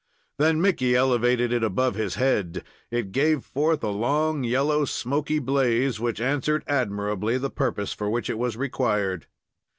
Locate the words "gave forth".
3.11-3.83